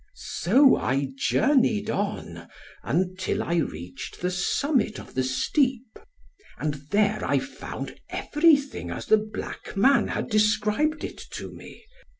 "So 0.15 0.77
I 0.77 1.09
journeyed 1.15 1.91
on, 1.91 2.47
until 2.81 3.43
I 3.43 3.57
reached 3.57 4.19
the 4.19 4.31
summit 4.31 4.99
of 4.99 5.13
the 5.13 5.21
steep. 5.23 5.99
And 6.57 6.73
there 6.89 7.23
I 7.23 7.37
found 7.37 7.99
every 8.09 8.55
thing, 8.55 8.89
as 8.89 9.05
the 9.05 9.17
black 9.17 9.77
man 9.77 10.07
had 10.07 10.27
described 10.31 11.03
it 11.03 11.19
to 11.33 11.51
me. 11.51 11.83